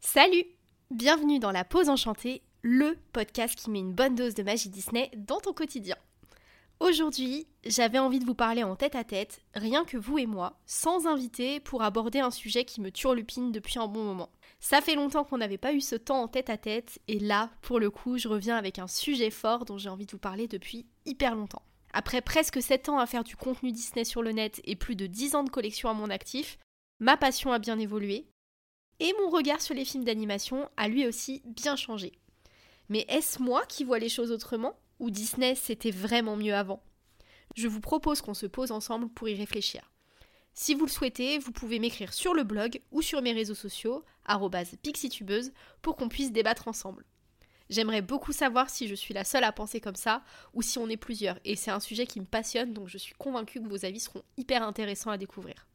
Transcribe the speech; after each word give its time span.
Salut 0.00 0.44
Bienvenue 0.90 1.38
dans 1.38 1.50
La 1.50 1.64
Pause 1.64 1.88
Enchantée, 1.88 2.42
le 2.60 2.98
podcast 3.14 3.54
qui 3.54 3.70
met 3.70 3.78
une 3.78 3.94
bonne 3.94 4.14
dose 4.14 4.34
de 4.34 4.42
magie 4.42 4.68
Disney 4.68 5.10
dans 5.16 5.40
ton 5.40 5.54
quotidien. 5.54 5.96
Aujourd'hui, 6.80 7.46
j'avais 7.64 7.98
envie 7.98 8.18
de 8.18 8.26
vous 8.26 8.34
parler 8.34 8.62
en 8.62 8.76
tête 8.76 8.94
à 8.94 9.04
tête, 9.04 9.40
rien 9.54 9.86
que 9.86 9.96
vous 9.96 10.18
et 10.18 10.26
moi, 10.26 10.60
sans 10.66 11.06
invité, 11.06 11.60
pour 11.60 11.82
aborder 11.82 12.18
un 12.18 12.30
sujet 12.30 12.66
qui 12.66 12.82
me 12.82 12.90
turlupine 12.90 13.52
depuis 13.52 13.78
un 13.78 13.86
bon 13.86 14.04
moment. 14.04 14.28
Ça 14.60 14.82
fait 14.82 14.94
longtemps 14.94 15.24
qu'on 15.24 15.38
n'avait 15.38 15.56
pas 15.56 15.72
eu 15.72 15.80
ce 15.80 15.96
temps 15.96 16.20
en 16.20 16.28
tête 16.28 16.50
à 16.50 16.58
tête, 16.58 16.98
et 17.08 17.18
là, 17.18 17.48
pour 17.62 17.80
le 17.80 17.90
coup, 17.90 18.18
je 18.18 18.28
reviens 18.28 18.56
avec 18.56 18.78
un 18.78 18.86
sujet 18.86 19.30
fort 19.30 19.64
dont 19.64 19.78
j'ai 19.78 19.88
envie 19.88 20.06
de 20.06 20.12
vous 20.12 20.18
parler 20.18 20.46
depuis 20.46 20.84
hyper 21.06 21.34
longtemps. 21.34 21.62
Après 21.94 22.20
presque 22.20 22.60
7 22.60 22.90
ans 22.90 22.98
à 22.98 23.06
faire 23.06 23.24
du 23.24 23.36
contenu 23.36 23.72
Disney 23.72 24.04
sur 24.04 24.22
le 24.22 24.32
net 24.32 24.60
et 24.64 24.76
plus 24.76 24.96
de 24.96 25.06
10 25.06 25.36
ans 25.36 25.44
de 25.44 25.50
collection 25.50 25.88
à 25.88 25.94
mon 25.94 26.10
actif, 26.10 26.58
ma 27.02 27.16
passion 27.16 27.50
a 27.50 27.58
bien 27.58 27.80
évolué, 27.80 28.28
et 29.00 29.12
mon 29.20 29.28
regard 29.28 29.60
sur 29.60 29.74
les 29.74 29.84
films 29.84 30.04
d'animation 30.04 30.70
a 30.76 30.86
lui 30.86 31.04
aussi 31.04 31.42
bien 31.44 31.74
changé. 31.74 32.12
Mais 32.88 33.04
est-ce 33.08 33.42
moi 33.42 33.66
qui 33.66 33.82
vois 33.82 33.98
les 33.98 34.08
choses 34.08 34.30
autrement 34.30 34.78
ou 35.00 35.10
Disney 35.10 35.56
c'était 35.56 35.90
vraiment 35.90 36.36
mieux 36.36 36.54
avant? 36.54 36.80
Je 37.56 37.66
vous 37.66 37.80
propose 37.80 38.20
qu'on 38.20 38.34
se 38.34 38.46
pose 38.46 38.70
ensemble 38.70 39.08
pour 39.08 39.28
y 39.28 39.34
réfléchir. 39.34 39.92
Si 40.54 40.74
vous 40.74 40.86
le 40.86 40.92
souhaitez, 40.92 41.40
vous 41.40 41.50
pouvez 41.50 41.80
m'écrire 41.80 42.14
sur 42.14 42.34
le 42.34 42.44
blog 42.44 42.80
ou 42.92 43.02
sur 43.02 43.20
mes 43.20 43.32
réseaux 43.32 43.56
sociaux, 43.56 44.04
pixitubeuse, 44.82 45.50
pour 45.80 45.96
qu'on 45.96 46.08
puisse 46.08 46.30
débattre 46.30 46.68
ensemble. 46.68 47.04
J'aimerais 47.68 48.02
beaucoup 48.02 48.32
savoir 48.32 48.70
si 48.70 48.86
je 48.86 48.94
suis 48.94 49.12
la 49.12 49.24
seule 49.24 49.44
à 49.44 49.50
penser 49.50 49.80
comme 49.80 49.96
ça 49.96 50.22
ou 50.54 50.62
si 50.62 50.78
on 50.78 50.88
est 50.88 50.96
plusieurs, 50.96 51.40
et 51.44 51.56
c'est 51.56 51.72
un 51.72 51.80
sujet 51.80 52.06
qui 52.06 52.20
me 52.20 52.26
passionne 52.26 52.72
donc 52.72 52.86
je 52.86 52.98
suis 52.98 53.14
convaincue 53.14 53.60
que 53.60 53.68
vos 53.68 53.84
avis 53.84 53.98
seront 53.98 54.22
hyper 54.36 54.62
intéressants 54.62 55.10
à 55.10 55.18
découvrir. 55.18 55.66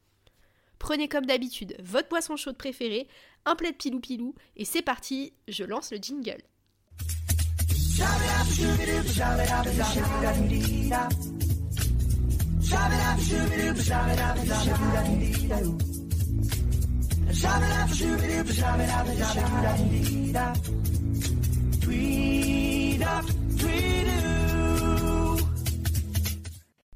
Prenez 0.80 1.08
comme 1.08 1.26
d'habitude 1.26 1.76
votre 1.80 2.10
boisson 2.10 2.36
chaude 2.36 2.58
préférée, 2.58 3.08
un 3.46 3.56
plaid 3.56 3.78
pilou 3.78 4.00
pilou, 4.00 4.36
et 4.56 4.66
c'est 4.66 4.82
parti, 4.82 5.34
je 5.48 5.64
lance 5.64 5.92
le 5.92 5.98
jingle. 5.98 6.42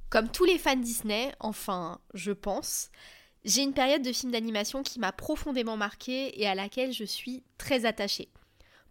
Comme 0.09 0.29
tous 0.29 0.43
les 0.43 0.57
fans 0.57 0.75
Disney, 0.75 1.31
enfin, 1.39 1.99
je 2.13 2.31
pense, 2.31 2.89
j'ai 3.43 3.63
une 3.63 3.73
période 3.73 4.03
de 4.03 4.11
films 4.11 4.31
d'animation 4.31 4.83
qui 4.83 4.99
m'a 4.99 5.11
profondément 5.11 5.77
marquée 5.77 6.39
et 6.39 6.47
à 6.47 6.55
laquelle 6.55 6.93
je 6.93 7.03
suis 7.03 7.43
très 7.57 7.85
attachée. 7.85 8.29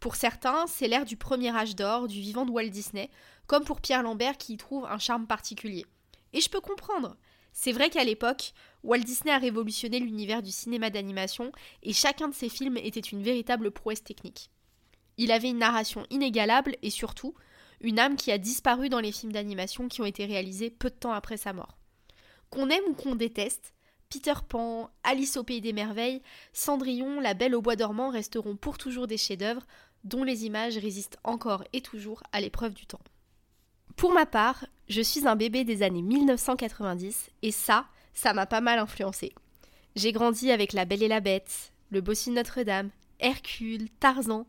Pour 0.01 0.17
certains, 0.17 0.67
c'est 0.67 0.89
l'ère 0.89 1.05
du 1.05 1.17
premier 1.17 1.55
âge 1.55 1.77
d'or, 1.77 2.09
du 2.09 2.21
vivant 2.21 2.47
de 2.47 2.51
Walt 2.51 2.69
Disney, 2.69 3.11
comme 3.47 3.65
pour 3.65 3.81
Pierre 3.81 4.03
Lambert 4.03 4.39
qui 4.39 4.55
y 4.55 4.57
trouve 4.57 4.87
un 4.87 4.99
charme 4.99 5.27
particulier. 5.27 5.85
Et 6.33 6.41
je 6.41 6.49
peux 6.49 6.61
comprendre. 6.61 7.17
C'est 7.53 7.73
vrai 7.73 7.91
qu'à 7.91 8.05
l'époque, 8.05 8.53
Walt 8.83 9.01
Disney 9.01 9.33
a 9.33 9.39
révolutionné 9.39 9.99
l'univers 9.99 10.43
du 10.43 10.51
cinéma 10.51 10.89
d'animation 10.91 11.53
et 11.83 11.93
chacun 11.93 12.29
de 12.29 12.35
ses 12.35 12.49
films 12.49 12.77
était 12.77 13.01
une 13.01 13.23
véritable 13.23 13.71
prouesse 13.71 14.03
technique. 14.03 14.51
Il 15.17 15.33
avait 15.33 15.51
une 15.51 15.59
narration 15.59 16.07
inégalable 16.11 16.77
et 16.83 16.91
surtout, 16.91 17.35
une 17.81 17.99
âme 17.99 18.17
qui 18.17 18.33
a 18.33 18.39
disparu 18.39 18.89
dans 18.89 19.01
les 19.01 19.13
films 19.13 19.33
d'animation 19.33 19.89
qui 19.89 20.01
ont 20.01 20.07
été 20.07 20.25
réalisés 20.25 20.71
peu 20.71 20.91
de 20.91 20.95
temps 20.95 21.13
après 21.13 21.37
sa 21.37 21.53
mort. 21.53 21.77
Qu'on 22.49 22.71
aime 22.71 22.85
ou 22.89 22.95
qu'on 22.95 23.15
déteste, 23.15 23.75
Peter 24.11 24.35
Pan, 24.49 24.91
Alice 25.05 25.37
au 25.37 25.45
pays 25.45 25.61
des 25.61 25.73
merveilles, 25.73 26.21
Cendrillon, 26.53 27.21
La 27.21 27.33
Belle 27.33 27.55
au 27.55 27.63
bois 27.63 27.77
dormant 27.77 28.11
resteront 28.11 28.57
pour 28.57 28.77
toujours 28.77 29.07
des 29.07 29.17
chefs-d'œuvre 29.17 29.63
dont 30.03 30.25
les 30.25 30.47
images 30.47 30.77
résistent 30.77 31.19
encore 31.23 31.63
et 31.73 31.81
toujours 31.81 32.25
à 32.33 32.41
l'épreuve 32.41 32.75
du 32.75 32.87
temps. 32.87 33.01
Pour 33.95 34.13
ma 34.13 34.27
part, 34.27 34.67
je 34.89 35.01
suis 35.01 35.29
un 35.29 35.37
bébé 35.37 35.63
des 35.63 35.85
années 35.85 36.03
1990 36.03 37.31
et 37.43 37.53
ça, 37.53 37.87
ça 38.13 38.33
m'a 38.33 38.47
pas 38.47 38.61
mal 38.61 38.81
influencé. 38.81 39.33
J'ai 39.95 40.11
grandi 40.11 40.51
avec 40.51 40.73
La 40.73 40.85
Belle 40.85 41.05
et 41.05 41.09
la 41.09 41.21
Bête, 41.21 41.73
Le 41.91 42.01
Bossu 42.01 42.31
de 42.31 42.35
Notre-Dame, 42.35 42.91
Hercule, 43.21 43.91
Tarzan, 44.01 44.45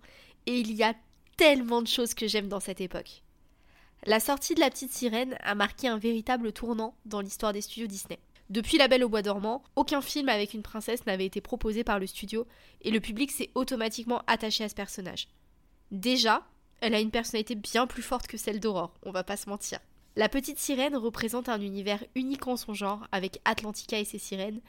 et 0.47 0.59
il 0.59 0.73
y 0.73 0.81
a 0.81 0.95
tellement 1.37 1.83
de 1.83 1.87
choses 1.87 2.15
que 2.15 2.27
j'aime 2.27 2.47
dans 2.47 2.59
cette 2.59 2.81
époque. 2.81 3.21
La 4.05 4.19
sortie 4.19 4.55
de 4.55 4.59
La 4.59 4.71
Petite 4.71 4.91
Sirène 4.91 5.37
a 5.41 5.53
marqué 5.53 5.87
un 5.87 5.99
véritable 5.99 6.51
tournant 6.51 6.95
dans 7.05 7.21
l'histoire 7.21 7.53
des 7.53 7.61
studios 7.61 7.85
Disney. 7.85 8.17
Depuis 8.51 8.77
La 8.77 8.89
Belle 8.89 9.05
au 9.05 9.07
Bois 9.07 9.21
dormant, 9.21 9.63
aucun 9.77 10.01
film 10.01 10.27
avec 10.27 10.53
une 10.53 10.61
princesse 10.61 11.05
n'avait 11.05 11.25
été 11.25 11.39
proposé 11.39 11.85
par 11.85 11.99
le 11.99 12.05
studio 12.05 12.45
et 12.81 12.91
le 12.91 12.99
public 12.99 13.31
s'est 13.31 13.49
automatiquement 13.55 14.23
attaché 14.27 14.65
à 14.65 14.67
ce 14.67 14.75
personnage. 14.75 15.29
Déjà, 15.91 16.45
elle 16.81 16.93
a 16.93 16.99
une 16.99 17.11
personnalité 17.11 17.55
bien 17.55 17.87
plus 17.87 18.01
forte 18.01 18.27
que 18.27 18.35
celle 18.35 18.59
d'Aurore, 18.59 18.93
on 19.03 19.11
va 19.11 19.23
pas 19.23 19.37
se 19.37 19.47
mentir. 19.47 19.79
La 20.17 20.27
petite 20.27 20.59
sirène 20.59 20.97
représente 20.97 21.47
un 21.47 21.61
univers 21.61 22.03
unique 22.13 22.45
en 22.45 22.57
son 22.57 22.73
genre, 22.73 23.07
avec 23.13 23.39
Atlantica 23.45 23.97
et 23.97 24.03
ses 24.03 24.19
sirènes, 24.19 24.59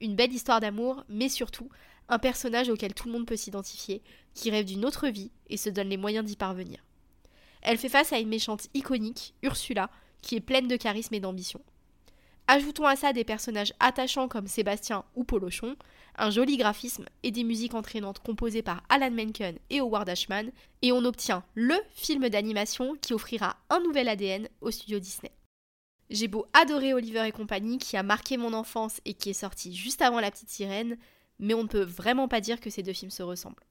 une 0.00 0.14
belle 0.14 0.32
histoire 0.32 0.60
d'amour, 0.60 1.02
mais 1.08 1.28
surtout 1.28 1.68
un 2.08 2.20
personnage 2.20 2.68
auquel 2.68 2.94
tout 2.94 3.08
le 3.08 3.12
monde 3.12 3.26
peut 3.26 3.34
s'identifier, 3.34 4.02
qui 4.34 4.52
rêve 4.52 4.66
d'une 4.66 4.84
autre 4.84 5.08
vie 5.08 5.32
et 5.48 5.56
se 5.56 5.68
donne 5.68 5.88
les 5.88 5.96
moyens 5.96 6.24
d'y 6.24 6.36
parvenir. 6.36 6.78
Elle 7.62 7.78
fait 7.78 7.88
face 7.88 8.12
à 8.12 8.20
une 8.20 8.28
méchante 8.28 8.68
iconique, 8.72 9.34
Ursula, 9.42 9.90
qui 10.20 10.36
est 10.36 10.40
pleine 10.40 10.68
de 10.68 10.76
charisme 10.76 11.14
et 11.14 11.20
d'ambition. 11.20 11.60
Ajoutons 12.48 12.86
à 12.86 12.96
ça 12.96 13.12
des 13.12 13.24
personnages 13.24 13.72
attachants 13.80 14.28
comme 14.28 14.46
Sébastien 14.46 15.04
ou 15.14 15.24
Polochon, 15.24 15.76
un 16.16 16.30
joli 16.30 16.56
graphisme 16.56 17.06
et 17.22 17.30
des 17.30 17.44
musiques 17.44 17.74
entraînantes 17.74 18.18
composées 18.18 18.62
par 18.62 18.82
Alan 18.88 19.10
Menken 19.10 19.56
et 19.70 19.80
Howard 19.80 20.08
Ashman, 20.08 20.50
et 20.82 20.92
on 20.92 21.04
obtient 21.04 21.44
LE 21.54 21.80
film 21.94 22.28
d'animation 22.28 22.96
qui 23.00 23.14
offrira 23.14 23.56
un 23.70 23.80
nouvel 23.80 24.08
ADN 24.08 24.48
au 24.60 24.70
studio 24.70 24.98
Disney. 24.98 25.32
J'ai 26.10 26.28
beau 26.28 26.46
adorer 26.52 26.92
Oliver 26.92 27.26
et 27.26 27.32
compagnie 27.32 27.78
qui 27.78 27.96
a 27.96 28.02
marqué 28.02 28.36
mon 28.36 28.52
enfance 28.52 29.00
et 29.06 29.14
qui 29.14 29.30
est 29.30 29.34
sorti 29.34 29.74
juste 29.74 30.02
avant 30.02 30.20
La 30.20 30.30
Petite 30.30 30.50
Sirène, 30.50 30.98
mais 31.38 31.54
on 31.54 31.62
ne 31.62 31.68
peut 31.68 31.84
vraiment 31.84 32.28
pas 32.28 32.42
dire 32.42 32.60
que 32.60 32.70
ces 32.70 32.82
deux 32.82 32.92
films 32.92 33.10
se 33.10 33.22
ressemblent. 33.22 33.64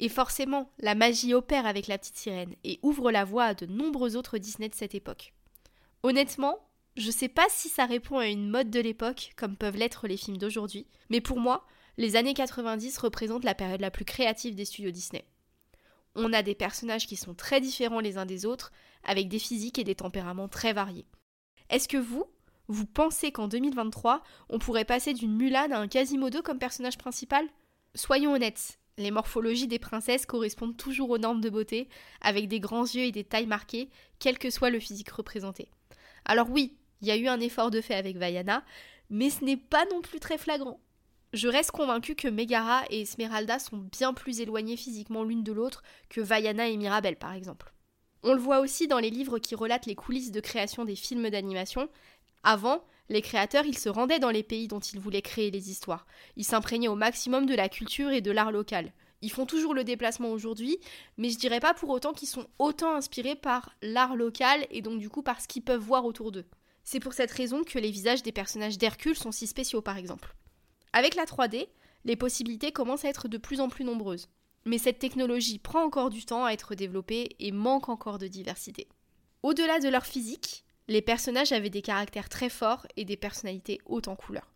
Et 0.00 0.08
forcément, 0.08 0.72
la 0.80 0.96
magie 0.96 1.34
opère 1.34 1.66
avec 1.66 1.86
La 1.86 1.98
Petite 1.98 2.16
Sirène 2.16 2.56
et 2.64 2.80
ouvre 2.82 3.12
la 3.12 3.24
voie 3.24 3.44
à 3.44 3.54
de 3.54 3.66
nombreux 3.66 4.16
autres 4.16 4.38
Disney 4.38 4.68
de 4.68 4.74
cette 4.74 4.96
époque. 4.96 5.34
Honnêtement, 6.02 6.58
je 6.96 7.10
sais 7.10 7.28
pas 7.28 7.46
si 7.48 7.68
ça 7.68 7.86
répond 7.86 8.18
à 8.18 8.28
une 8.28 8.48
mode 8.48 8.70
de 8.70 8.80
l'époque, 8.80 9.32
comme 9.36 9.56
peuvent 9.56 9.76
l'être 9.76 10.06
les 10.06 10.16
films 10.16 10.38
d'aujourd'hui, 10.38 10.86
mais 11.10 11.20
pour 11.20 11.40
moi, 11.40 11.66
les 11.96 12.16
années 12.16 12.34
90 12.34 12.98
représentent 12.98 13.44
la 13.44 13.54
période 13.54 13.80
la 13.80 13.90
plus 13.90 14.04
créative 14.04 14.54
des 14.54 14.64
studios 14.64 14.90
Disney. 14.90 15.24
On 16.14 16.32
a 16.32 16.42
des 16.42 16.54
personnages 16.54 17.06
qui 17.06 17.16
sont 17.16 17.34
très 17.34 17.60
différents 17.60 18.00
les 18.00 18.18
uns 18.18 18.26
des 18.26 18.46
autres, 18.46 18.72
avec 19.02 19.28
des 19.28 19.40
physiques 19.40 19.78
et 19.78 19.84
des 19.84 19.96
tempéraments 19.96 20.48
très 20.48 20.72
variés. 20.72 21.06
Est-ce 21.70 21.88
que 21.88 21.96
vous, 21.96 22.24
vous 22.68 22.86
pensez 22.86 23.32
qu'en 23.32 23.48
2023, 23.48 24.22
on 24.48 24.58
pourrait 24.58 24.84
passer 24.84 25.12
d'une 25.12 25.36
Mulan 25.36 25.72
à 25.72 25.78
un 25.78 25.88
Quasimodo 25.88 26.42
comme 26.42 26.58
personnage 26.58 26.98
principal? 26.98 27.44
Soyons 27.96 28.32
honnêtes, 28.32 28.78
les 28.96 29.10
morphologies 29.10 29.66
des 29.66 29.80
princesses 29.80 30.26
correspondent 30.26 30.76
toujours 30.76 31.10
aux 31.10 31.18
normes 31.18 31.40
de 31.40 31.50
beauté, 31.50 31.88
avec 32.20 32.46
des 32.46 32.60
grands 32.60 32.84
yeux 32.84 33.02
et 33.02 33.12
des 33.12 33.24
tailles 33.24 33.46
marquées, 33.46 33.90
quel 34.20 34.38
que 34.38 34.50
soit 34.50 34.70
le 34.70 34.78
physique 34.78 35.10
représenté. 35.10 35.68
Alors 36.24 36.48
oui, 36.50 36.76
il 37.04 37.08
y 37.08 37.10
a 37.10 37.16
eu 37.16 37.28
un 37.28 37.40
effort 37.40 37.70
de 37.70 37.82
fait 37.82 37.94
avec 37.94 38.16
Vaiana, 38.16 38.64
mais 39.10 39.28
ce 39.28 39.44
n'est 39.44 39.58
pas 39.58 39.84
non 39.92 40.00
plus 40.00 40.20
très 40.20 40.38
flagrant. 40.38 40.80
Je 41.34 41.48
reste 41.48 41.70
convaincue 41.70 42.14
que 42.14 42.28
Megara 42.28 42.82
et 42.88 43.02
Esmeralda 43.02 43.58
sont 43.58 43.76
bien 43.76 44.14
plus 44.14 44.40
éloignées 44.40 44.78
physiquement 44.78 45.22
l'une 45.22 45.42
de 45.42 45.52
l'autre 45.52 45.82
que 46.08 46.22
Vaiana 46.22 46.68
et 46.68 46.76
Mirabelle 46.78 47.16
par 47.16 47.34
exemple. 47.34 47.74
On 48.22 48.32
le 48.32 48.40
voit 48.40 48.60
aussi 48.60 48.88
dans 48.88 49.00
les 49.00 49.10
livres 49.10 49.38
qui 49.38 49.54
relatent 49.54 49.84
les 49.84 49.94
coulisses 49.94 50.30
de 50.30 50.40
création 50.40 50.86
des 50.86 50.96
films 50.96 51.28
d'animation. 51.28 51.90
Avant, 52.42 52.82
les 53.10 53.20
créateurs, 53.20 53.66
ils 53.66 53.76
se 53.76 53.90
rendaient 53.90 54.18
dans 54.18 54.30
les 54.30 54.42
pays 54.42 54.66
dont 54.66 54.80
ils 54.80 54.98
voulaient 54.98 55.20
créer 55.20 55.50
les 55.50 55.70
histoires. 55.70 56.06
Ils 56.36 56.44
s'imprégnaient 56.44 56.88
au 56.88 56.94
maximum 56.94 57.44
de 57.44 57.54
la 57.54 57.68
culture 57.68 58.12
et 58.12 58.22
de 58.22 58.30
l'art 58.30 58.52
local. 58.52 58.94
Ils 59.20 59.30
font 59.30 59.44
toujours 59.44 59.74
le 59.74 59.84
déplacement 59.84 60.30
aujourd'hui, 60.30 60.78
mais 61.18 61.28
je 61.28 61.38
dirais 61.38 61.60
pas 61.60 61.74
pour 61.74 61.90
autant 61.90 62.14
qu'ils 62.14 62.28
sont 62.28 62.46
autant 62.58 62.94
inspirés 62.94 63.36
par 63.36 63.74
l'art 63.82 64.16
local 64.16 64.66
et 64.70 64.80
donc 64.80 64.98
du 65.00 65.10
coup 65.10 65.22
par 65.22 65.42
ce 65.42 65.48
qu'ils 65.48 65.62
peuvent 65.62 65.80
voir 65.80 66.06
autour 66.06 66.32
d'eux. 66.32 66.46
C'est 66.84 67.00
pour 67.00 67.14
cette 67.14 67.32
raison 67.32 67.64
que 67.64 67.78
les 67.78 67.90
visages 67.90 68.22
des 68.22 68.32
personnages 68.32 68.78
d'Hercule 68.78 69.16
sont 69.16 69.32
si 69.32 69.46
spéciaux 69.46 69.80
par 69.82 69.96
exemple. 69.96 70.34
Avec 70.92 71.14
la 71.14 71.24
3D, 71.24 71.68
les 72.04 72.16
possibilités 72.16 72.72
commencent 72.72 73.04
à 73.04 73.08
être 73.08 73.26
de 73.26 73.38
plus 73.38 73.60
en 73.60 73.68
plus 73.68 73.84
nombreuses. 73.84 74.28
Mais 74.66 74.78
cette 74.78 74.98
technologie 74.98 75.58
prend 75.58 75.82
encore 75.82 76.10
du 76.10 76.24
temps 76.24 76.44
à 76.44 76.52
être 76.52 76.74
développée 76.74 77.36
et 77.38 77.52
manque 77.52 77.88
encore 77.88 78.18
de 78.18 78.28
diversité. 78.28 78.88
Au-delà 79.42 79.78
de 79.78 79.88
leur 79.88 80.06
physique, 80.06 80.64
les 80.88 81.02
personnages 81.02 81.52
avaient 81.52 81.70
des 81.70 81.82
caractères 81.82 82.28
très 82.28 82.48
forts 82.48 82.86
et 82.96 83.04
des 83.04 83.16
personnalités 83.16 83.80
hautes 83.86 84.08
en 84.08 84.16
couleur. 84.16 84.50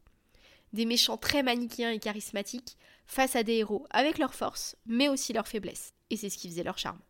Des 0.72 0.84
méchants 0.84 1.16
très 1.16 1.42
manichéens 1.42 1.90
et 1.90 1.98
charismatiques 1.98 2.76
face 3.06 3.36
à 3.36 3.42
des 3.42 3.54
héros 3.54 3.86
avec 3.90 4.18
leurs 4.18 4.34
forces, 4.34 4.76
mais 4.86 5.08
aussi 5.08 5.32
leurs 5.32 5.48
faiblesses. 5.48 5.94
Et 6.10 6.16
c'est 6.16 6.30
ce 6.30 6.36
qui 6.36 6.48
faisait 6.48 6.62
leur 6.62 6.78
charme. 6.78 7.00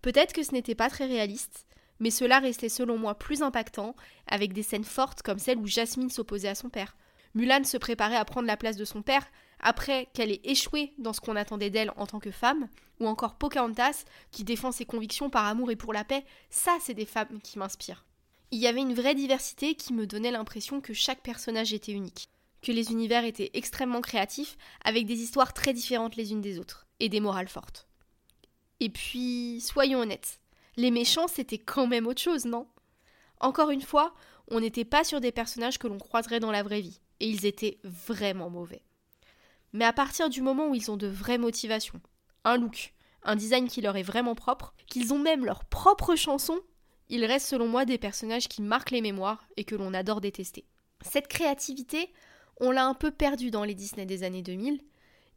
Peut-être 0.00 0.32
que 0.32 0.42
ce 0.42 0.52
n'était 0.52 0.74
pas 0.74 0.90
très 0.90 1.06
réaliste, 1.06 1.66
mais 2.02 2.10
cela 2.10 2.40
restait 2.40 2.68
selon 2.68 2.98
moi 2.98 3.14
plus 3.14 3.42
impactant, 3.42 3.94
avec 4.26 4.52
des 4.52 4.64
scènes 4.64 4.82
fortes 4.82 5.22
comme 5.22 5.38
celle 5.38 5.58
où 5.58 5.68
Jasmine 5.68 6.10
s'opposait 6.10 6.48
à 6.48 6.56
son 6.56 6.68
père. 6.68 6.96
Mulan 7.34 7.62
se 7.62 7.76
préparait 7.76 8.16
à 8.16 8.24
prendre 8.24 8.48
la 8.48 8.56
place 8.56 8.76
de 8.76 8.84
son 8.84 9.02
père, 9.02 9.24
après 9.60 10.08
qu'elle 10.12 10.32
ait 10.32 10.40
échoué 10.42 10.94
dans 10.98 11.12
ce 11.12 11.20
qu'on 11.20 11.36
attendait 11.36 11.70
d'elle 11.70 11.92
en 11.96 12.08
tant 12.08 12.18
que 12.18 12.32
femme, 12.32 12.68
ou 12.98 13.06
encore 13.06 13.36
Pocahontas, 13.36 14.04
qui 14.32 14.42
défend 14.42 14.72
ses 14.72 14.84
convictions 14.84 15.30
par 15.30 15.46
amour 15.46 15.70
et 15.70 15.76
pour 15.76 15.92
la 15.92 16.02
paix, 16.02 16.24
ça 16.50 16.76
c'est 16.80 16.92
des 16.92 17.06
femmes 17.06 17.40
qui 17.40 17.60
m'inspirent. 17.60 18.04
Il 18.50 18.58
y 18.58 18.66
avait 18.66 18.80
une 18.80 18.94
vraie 18.94 19.14
diversité 19.14 19.76
qui 19.76 19.92
me 19.92 20.04
donnait 20.04 20.32
l'impression 20.32 20.80
que 20.80 20.94
chaque 20.94 21.22
personnage 21.22 21.72
était 21.72 21.92
unique, 21.92 22.28
que 22.62 22.72
les 22.72 22.90
univers 22.90 23.24
étaient 23.24 23.52
extrêmement 23.54 24.00
créatifs, 24.00 24.58
avec 24.84 25.06
des 25.06 25.20
histoires 25.20 25.54
très 25.54 25.72
différentes 25.72 26.16
les 26.16 26.32
unes 26.32 26.40
des 26.40 26.58
autres, 26.58 26.84
et 26.98 27.08
des 27.08 27.20
morales 27.20 27.46
fortes. 27.46 27.86
Et 28.80 28.90
puis, 28.90 29.60
soyons 29.60 30.00
honnêtes, 30.00 30.40
les 30.76 30.90
méchants 30.90 31.28
c'était 31.28 31.58
quand 31.58 31.86
même 31.86 32.06
autre 32.06 32.22
chose, 32.22 32.44
non? 32.44 32.66
Encore 33.40 33.70
une 33.70 33.82
fois, 33.82 34.14
on 34.48 34.60
n'était 34.60 34.84
pas 34.84 35.04
sur 35.04 35.20
des 35.20 35.32
personnages 35.32 35.78
que 35.78 35.88
l'on 35.88 35.98
croiserait 35.98 36.40
dans 36.40 36.52
la 36.52 36.62
vraie 36.62 36.80
vie, 36.80 37.00
et 37.20 37.28
ils 37.28 37.46
étaient 37.46 37.78
vraiment 37.84 38.50
mauvais. 38.50 38.82
Mais 39.72 39.84
à 39.84 39.92
partir 39.92 40.28
du 40.28 40.42
moment 40.42 40.68
où 40.68 40.74
ils 40.74 40.90
ont 40.90 40.96
de 40.96 41.06
vraies 41.06 41.38
motivations, 41.38 42.00
un 42.44 42.56
look, 42.56 42.94
un 43.22 43.36
design 43.36 43.68
qui 43.68 43.80
leur 43.80 43.96
est 43.96 44.02
vraiment 44.02 44.34
propre, 44.34 44.74
qu'ils 44.86 45.12
ont 45.12 45.18
même 45.18 45.44
leur 45.44 45.64
propre 45.64 46.14
chanson, 46.16 46.60
ils 47.08 47.24
restent 47.24 47.48
selon 47.48 47.68
moi 47.68 47.84
des 47.84 47.98
personnages 47.98 48.48
qui 48.48 48.62
marquent 48.62 48.90
les 48.90 49.00
mémoires 49.00 49.46
et 49.56 49.64
que 49.64 49.74
l'on 49.74 49.94
adore 49.94 50.20
détester. 50.20 50.66
Cette 51.02 51.28
créativité, 51.28 52.12
on 52.60 52.70
l'a 52.70 52.86
un 52.86 52.94
peu 52.94 53.10
perdue 53.10 53.50
dans 53.50 53.64
les 53.64 53.74
Disney 53.74 54.06
des 54.06 54.22
années 54.22 54.42
2000, 54.42 54.80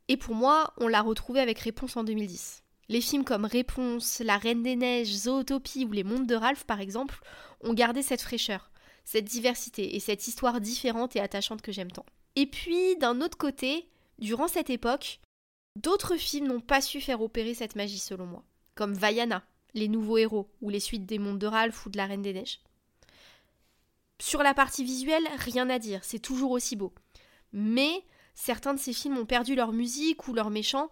et 0.07 0.17
pour 0.17 0.35
moi, 0.35 0.73
on 0.77 0.87
l'a 0.87 1.01
retrouvée 1.01 1.39
avec 1.39 1.59
Réponse 1.59 1.97
en 1.97 2.03
2010. 2.03 2.64
Les 2.87 3.01
films 3.01 3.23
comme 3.23 3.45
Réponse, 3.45 4.19
La 4.19 4.37
Reine 4.37 4.61
des 4.61 4.75
Neiges, 4.75 5.13
Zootopie 5.13 5.85
ou 5.85 5.91
Les 5.91 6.03
Mondes 6.03 6.27
de 6.27 6.35
Ralph, 6.35 6.65
par 6.65 6.79
exemple, 6.79 7.19
ont 7.61 7.73
gardé 7.73 8.03
cette 8.03 8.21
fraîcheur, 8.21 8.69
cette 9.03 9.25
diversité 9.25 9.95
et 9.95 9.99
cette 9.99 10.27
histoire 10.27 10.61
différente 10.61 11.15
et 11.15 11.19
attachante 11.19 11.61
que 11.61 11.71
j'aime 11.71 11.91
tant. 11.91 12.05
Et 12.35 12.45
puis, 12.45 12.95
d'un 12.97 13.21
autre 13.21 13.37
côté, 13.37 13.89
durant 14.19 14.47
cette 14.47 14.69
époque, 14.69 15.19
d'autres 15.75 16.15
films 16.15 16.47
n'ont 16.47 16.61
pas 16.61 16.81
su 16.81 17.01
faire 17.01 17.21
opérer 17.21 17.55
cette 17.55 17.75
magie 17.75 17.99
selon 17.99 18.27
moi, 18.27 18.43
comme 18.75 18.93
Vaiana, 18.93 19.43
Les 19.73 19.87
Nouveaux 19.87 20.17
Héros, 20.17 20.51
ou 20.61 20.69
les 20.69 20.79
suites 20.79 21.07
des 21.07 21.19
Mondes 21.19 21.39
de 21.39 21.47
Ralph 21.47 21.85
ou 21.85 21.89
de 21.89 21.97
La 21.97 22.05
Reine 22.05 22.21
des 22.21 22.33
Neiges. 22.33 22.59
Sur 24.21 24.43
la 24.43 24.53
partie 24.53 24.83
visuelle, 24.83 25.27
rien 25.37 25.69
à 25.69 25.79
dire, 25.79 26.03
c'est 26.03 26.19
toujours 26.19 26.51
aussi 26.51 26.75
beau. 26.75 26.93
Mais 27.51 28.03
certains 28.35 28.73
de 28.73 28.79
ces 28.79 28.93
films 28.93 29.17
ont 29.17 29.25
perdu 29.25 29.55
leur 29.55 29.71
musique 29.71 30.27
ou 30.27 30.33
leur 30.33 30.49
méchant, 30.49 30.89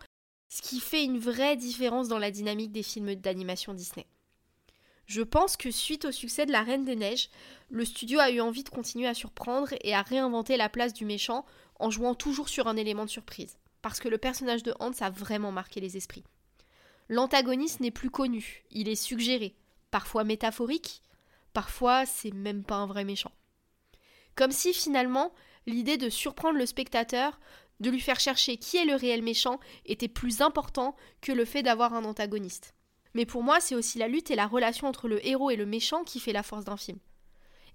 ce 0.54 0.62
qui 0.62 0.80
fait 0.80 1.04
une 1.04 1.18
vraie 1.18 1.58
différence 1.58 2.08
dans 2.08 2.20
la 2.20 2.30
dynamique 2.30 2.72
des 2.72 2.84
films 2.84 3.16
d'animation 3.16 3.74
Disney. 3.74 4.06
Je 5.08 5.24
pense 5.24 5.58
que 5.58 5.72
suite 5.72 6.06
au 6.06 6.12
succès 6.12 6.46
de 6.46 6.52
La 6.52 6.62
Reine 6.62 6.86
des 6.86 6.96
Neiges, 6.96 7.32
le 7.72 7.84
studio 7.84 8.20
a 8.20 8.30
eu 8.30 8.40
envie 8.40 8.64
de 8.64 8.70
continuer 8.70 9.08
à 9.08 9.16
surprendre 9.16 9.70
et 9.82 9.96
à 9.96 10.04
réinventer 10.04 10.56
la 10.56 10.70
place 10.70 10.94
du 10.94 11.06
méchant 11.06 11.44
en 11.80 11.90
jouant 11.90 12.14
toujours 12.14 12.50
sur 12.50 12.68
un 12.68 12.78
élément 12.78 13.06
de 13.06 13.10
surprise. 13.10 13.58
Parce 13.82 14.00
que 14.00 14.08
le 14.08 14.20
personnage 14.20 14.62
de 14.62 14.76
Hans 14.80 14.92
a 15.00 15.10
vraiment 15.10 15.52
marqué 15.52 15.82
les 15.82 15.98
esprits. 15.98 16.24
L'antagoniste 17.10 17.80
n'est 17.80 17.90
plus 17.90 18.12
connu, 18.12 18.64
il 18.70 18.88
est 18.88 18.96
suggéré, 18.96 19.56
parfois 19.90 20.24
métaphorique, 20.24 21.02
parfois 21.54 22.06
c'est 22.06 22.32
même 22.32 22.64
pas 22.64 22.76
un 22.76 22.86
vrai 22.86 23.06
méchant. 23.06 23.32
Comme 24.36 24.52
si 24.52 24.72
finalement, 24.72 25.34
l'idée 25.66 25.98
de 25.98 26.10
surprendre 26.10 26.60
le 26.60 26.66
spectateur, 26.68 27.40
de 27.80 27.90
lui 27.90 28.00
faire 28.00 28.20
chercher 28.20 28.58
qui 28.58 28.78
est 28.78 28.86
le 28.86 28.96
réel 28.96 29.22
méchant, 29.22 29.60
était 29.86 30.08
plus 30.08 30.42
important 30.42 30.96
que 31.22 31.32
le 31.32 31.46
fait 31.46 31.64
d'avoir 31.64 31.94
un 31.94 32.06
antagoniste. 32.06 32.74
Mais 33.14 33.26
pour 33.26 33.44
moi, 33.44 33.60
c'est 33.60 33.76
aussi 33.76 34.00
la 34.00 34.08
lutte 34.08 34.32
et 34.32 34.36
la 34.36 34.48
relation 34.48 34.88
entre 34.88 35.08
le 35.08 35.26
héros 35.26 35.52
et 35.52 35.56
le 35.56 35.66
méchant 35.66 36.04
qui 36.04 36.20
fait 36.20 36.34
la 36.34 36.44
force 36.44 36.66
d'un 36.66 36.78
film. 36.78 36.98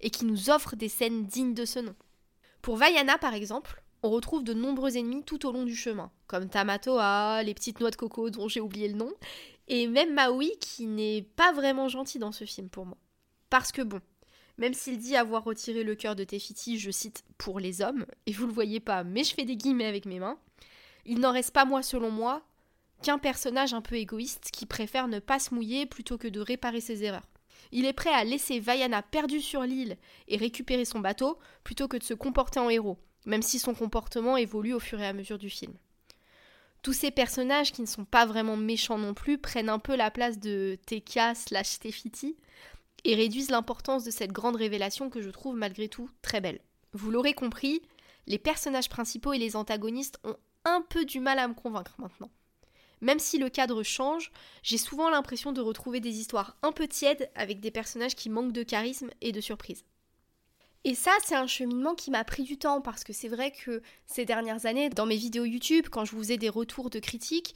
Et 0.01 0.09
qui 0.09 0.25
nous 0.25 0.49
offre 0.49 0.75
des 0.75 0.89
scènes 0.89 1.25
dignes 1.25 1.53
de 1.53 1.65
ce 1.65 1.79
nom. 1.79 1.95
Pour 2.61 2.75
Vaiana, 2.75 3.17
par 3.17 3.33
exemple, 3.33 3.81
on 4.03 4.09
retrouve 4.09 4.43
de 4.43 4.53
nombreux 4.53 4.97
ennemis 4.97 5.23
tout 5.23 5.45
au 5.45 5.51
long 5.51 5.63
du 5.63 5.75
chemin, 5.75 6.11
comme 6.27 6.49
Tamatoa, 6.49 7.43
les 7.43 7.53
petites 7.53 7.79
noix 7.79 7.91
de 7.91 7.95
coco 7.95 8.29
dont 8.29 8.47
j'ai 8.47 8.61
oublié 8.61 8.87
le 8.87 8.95
nom, 8.95 9.11
et 9.67 9.87
même 9.87 10.13
Maui 10.13 10.51
qui 10.59 10.87
n'est 10.87 11.21
pas 11.35 11.51
vraiment 11.51 11.87
gentil 11.87 12.19
dans 12.19 12.31
ce 12.31 12.45
film 12.45 12.69
pour 12.69 12.85
moi. 12.85 12.97
Parce 13.49 13.71
que 13.71 13.81
bon, 13.81 14.01
même 14.59 14.73
s'il 14.73 14.97
dit 14.97 15.15
avoir 15.15 15.45
retiré 15.45 15.83
le 15.83 15.95
cœur 15.95 16.15
de 16.17 16.25
Tefiti, 16.25 16.77
je 16.77 16.91
cite, 16.91 17.23
pour 17.37 17.59
les 17.61 17.81
hommes, 17.81 18.05
et 18.25 18.33
vous 18.33 18.45
le 18.45 18.53
voyez 18.53 18.81
pas, 18.81 19.05
mais 19.05 19.23
je 19.23 19.33
fais 19.33 19.45
des 19.45 19.55
guillemets 19.55 19.85
avec 19.85 20.05
mes 20.05 20.19
mains, 20.19 20.37
il 21.05 21.19
n'en 21.19 21.31
reste 21.31 21.53
pas, 21.53 21.63
moi, 21.63 21.81
selon 21.81 22.11
moi, 22.11 22.43
qu'un 23.01 23.17
personnage 23.17 23.73
un 23.73 23.81
peu 23.81 23.95
égoïste 23.95 24.49
qui 24.51 24.65
préfère 24.65 25.07
ne 25.07 25.19
pas 25.19 25.39
se 25.39 25.55
mouiller 25.55 25.85
plutôt 25.85 26.17
que 26.17 26.27
de 26.27 26.41
réparer 26.41 26.81
ses 26.81 27.05
erreurs. 27.05 27.29
Il 27.71 27.85
est 27.85 27.93
prêt 27.93 28.13
à 28.13 28.25
laisser 28.25 28.59
Vaiana 28.59 29.01
perdue 29.01 29.39
sur 29.39 29.61
l'île 29.61 29.97
et 30.27 30.35
récupérer 30.35 30.83
son 30.83 30.99
bateau 30.99 31.39
plutôt 31.63 31.87
que 31.87 31.97
de 31.97 32.03
se 32.03 32.13
comporter 32.13 32.59
en 32.59 32.69
héros, 32.69 32.97
même 33.25 33.41
si 33.41 33.59
son 33.59 33.73
comportement 33.73 34.35
évolue 34.35 34.73
au 34.73 34.79
fur 34.81 34.99
et 34.99 35.07
à 35.07 35.13
mesure 35.13 35.37
du 35.37 35.49
film. 35.49 35.73
Tous 36.81 36.93
ces 36.93 37.11
personnages 37.11 37.71
qui 37.71 37.81
ne 37.81 37.87
sont 37.87 38.05
pas 38.05 38.25
vraiment 38.25 38.57
méchants 38.57 38.97
non 38.97 39.13
plus 39.13 39.37
prennent 39.37 39.69
un 39.69 39.79
peu 39.79 39.95
la 39.95 40.11
place 40.11 40.37
de 40.37 40.77
Tekia 40.85 41.33
slash 41.33 41.79
Tefiti 41.79 42.35
et 43.03 43.15
réduisent 43.15 43.51
l'importance 43.51 44.03
de 44.03 44.11
cette 44.11 44.31
grande 44.31 44.55
révélation 44.55 45.09
que 45.09 45.21
je 45.21 45.29
trouve 45.29 45.55
malgré 45.55 45.89
tout 45.89 46.09
très 46.21 46.41
belle. 46.41 46.61
Vous 46.93 47.11
l'aurez 47.11 47.33
compris, 47.33 47.81
les 48.27 48.37
personnages 48.37 48.89
principaux 48.89 49.33
et 49.33 49.37
les 49.37 49.55
antagonistes 49.55 50.19
ont 50.23 50.37
un 50.65 50.81
peu 50.81 51.05
du 51.05 51.19
mal 51.19 51.39
à 51.39 51.47
me 51.47 51.53
convaincre 51.53 51.95
maintenant. 51.97 52.29
Même 53.01 53.19
si 53.19 53.37
le 53.37 53.49
cadre 53.49 53.81
change, 53.83 54.31
j'ai 54.61 54.77
souvent 54.77 55.09
l'impression 55.09 55.51
de 55.51 55.61
retrouver 55.61 55.99
des 55.99 56.19
histoires 56.19 56.57
un 56.63 56.71
peu 56.71 56.87
tièdes 56.87 57.29
avec 57.35 57.59
des 57.59 57.71
personnages 57.71 58.15
qui 58.15 58.29
manquent 58.29 58.51
de 58.51 58.63
charisme 58.63 59.09
et 59.21 59.31
de 59.31 59.41
surprise. 59.41 59.85
Et 60.85 60.95
ça, 60.95 61.11
c'est 61.23 61.35
un 61.35 61.47
cheminement 61.47 61.93
qui 61.93 62.09
m'a 62.11 62.23
pris 62.23 62.43
du 62.43 62.57
temps 62.57 62.81
parce 62.81 63.03
que 63.03 63.13
c'est 63.13 63.27
vrai 63.27 63.51
que 63.51 63.81
ces 64.05 64.25
dernières 64.25 64.65
années, 64.65 64.89
dans 64.89 65.05
mes 65.05 65.17
vidéos 65.17 65.45
YouTube, 65.45 65.87
quand 65.91 66.05
je 66.05 66.11
vous 66.11 66.19
faisais 66.19 66.37
des 66.37 66.49
retours 66.49 66.89
de 66.89 66.99
critiques, 66.99 67.55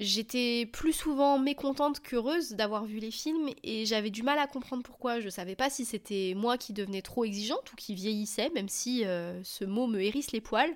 j'étais 0.00 0.66
plus 0.66 0.92
souvent 0.92 1.38
mécontente 1.38 2.00
qu'heureuse 2.00 2.52
d'avoir 2.52 2.84
vu 2.84 2.98
les 2.98 3.10
films 3.10 3.50
et 3.62 3.86
j'avais 3.86 4.10
du 4.10 4.22
mal 4.22 4.38
à 4.38 4.46
comprendre 4.46 4.82
pourquoi. 4.82 5.20
Je 5.20 5.28
savais 5.28 5.56
pas 5.56 5.70
si 5.70 5.84
c'était 5.84 6.34
moi 6.36 6.58
qui 6.58 6.72
devenais 6.72 7.02
trop 7.02 7.24
exigeante 7.24 7.72
ou 7.72 7.76
qui 7.76 7.94
vieillissais, 7.94 8.50
même 8.50 8.68
si 8.68 9.04
euh, 9.04 9.42
ce 9.44 9.64
mot 9.64 9.86
me 9.86 10.00
hérisse 10.00 10.32
les 10.32 10.40
poils, 10.40 10.74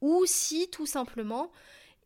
ou 0.00 0.24
si 0.26 0.68
tout 0.70 0.86
simplement 0.86 1.50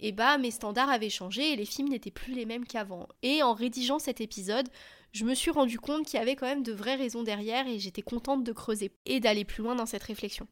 et 0.00 0.12
bah 0.12 0.38
mes 0.38 0.50
standards 0.50 0.90
avaient 0.90 1.11
changé 1.11 1.52
et 1.52 1.56
les 1.56 1.64
films 1.64 1.88
n'étaient 1.88 2.11
plus 2.11 2.34
les 2.34 2.46
mêmes 2.46 2.66
qu'avant. 2.66 3.08
Et 3.22 3.43
en 3.43 3.55
rédigeant 3.55 3.99
cet 3.99 4.20
épisode, 4.20 4.69
je 5.12 5.25
me 5.25 5.34
suis 5.34 5.50
rendu 5.50 5.78
compte 5.78 6.06
qu'il 6.06 6.19
y 6.19 6.22
avait 6.22 6.37
quand 6.37 6.46
même 6.46 6.62
de 6.62 6.72
vraies 6.72 6.96
raisons 6.96 7.22
derrière 7.22 7.66
et 7.69 7.78
j'étais 7.78 8.02
contente 8.02 8.44
de 8.44 8.52
creuser 8.52 8.90
et 9.06 9.20
d'aller 9.20 9.44
plus 9.44 9.62
loin 9.62 9.75
dans 9.75 9.87
cette 9.87 10.02
réflexion. 10.02 10.49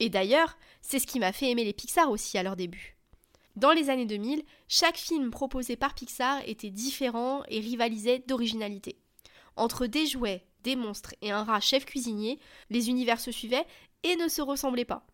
Et 0.00 0.08
d'ailleurs, 0.08 0.56
c'est 0.82 0.98
ce 0.98 1.06
qui 1.06 1.20
m'a 1.20 1.32
fait 1.32 1.50
aimer 1.50 1.64
les 1.64 1.72
Pixar 1.72 2.10
aussi 2.10 2.36
à 2.36 2.42
leur 2.42 2.56
début. 2.56 2.96
Dans 3.60 3.72
les 3.72 3.90
années 3.90 4.06
2000, 4.06 4.42
chaque 4.68 4.96
film 4.96 5.30
proposé 5.30 5.76
par 5.76 5.94
Pixar 5.94 6.40
était 6.46 6.70
différent 6.70 7.42
et 7.48 7.60
rivalisait 7.60 8.24
d'originalité. 8.26 8.96
Entre 9.54 9.86
des 9.86 10.06
jouets, 10.06 10.46
des 10.62 10.76
monstres 10.76 11.14
et 11.20 11.30
un 11.30 11.44
rat 11.44 11.60
chef 11.60 11.84
cuisinier, 11.84 12.40
les 12.70 12.88
univers 12.88 13.20
se 13.20 13.30
suivaient 13.30 13.66
et 14.02 14.16
ne 14.16 14.28
se 14.28 14.40
ressemblaient 14.40 14.86
pas 14.86 15.06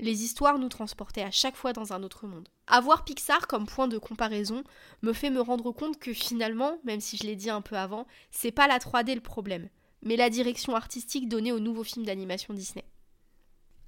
les 0.00 0.24
histoires 0.24 0.58
nous 0.58 0.68
transportaient 0.68 1.22
à 1.22 1.30
chaque 1.30 1.54
fois 1.54 1.72
dans 1.72 1.92
un 1.92 2.02
autre 2.02 2.26
monde. 2.26 2.48
Avoir 2.66 3.04
Pixar 3.04 3.46
comme 3.46 3.66
point 3.66 3.88
de 3.88 3.96
comparaison 3.96 4.64
me 5.02 5.12
fait 5.12 5.30
me 5.30 5.40
rendre 5.40 5.70
compte 5.70 6.00
que 6.00 6.12
finalement, 6.12 6.78
même 6.84 7.00
si 7.00 7.16
je 7.16 7.22
l'ai 7.22 7.36
dit 7.36 7.48
un 7.48 7.60
peu 7.60 7.76
avant, 7.76 8.06
c'est 8.32 8.50
pas 8.50 8.66
la 8.66 8.78
3D 8.78 9.14
le 9.14 9.20
problème, 9.20 9.68
mais 10.02 10.16
la 10.16 10.30
direction 10.30 10.74
artistique 10.74 11.28
donnée 11.28 11.52
aux 11.52 11.60
nouveaux 11.60 11.84
films 11.84 12.06
d'animation 12.06 12.54
Disney. 12.54 12.84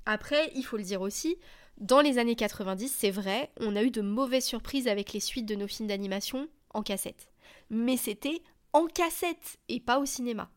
Après, 0.07 0.53
il 0.55 0.63
faut 0.65 0.77
le 0.77 0.85
dire 0.85 1.01
aussi, 1.01 1.37
dans 1.79 2.01
les 2.01 2.19
années 2.19 2.37
90, 2.37 2.95
c'est 2.97 3.11
vrai, 3.11 3.51
on 3.61 3.77
a 3.77 3.83
eu 3.83 3.91
de 3.91 4.01
mauvaises 4.01 4.47
surprises 4.47 4.89
avec 4.89 5.13
les 5.13 5.21
suites 5.21 5.47
de 5.47 5.55
nos 5.55 5.69
films 5.69 5.89
d'animation 5.89 6.49
en 6.73 6.83
cassette. 6.83 7.31
Mais 7.69 7.97
c'était 7.97 8.43
en 8.73 8.87
cassette 8.87 9.59
et 9.69 9.81
pas 9.81 9.99
au 9.99 10.07
cinéma. 10.07 10.51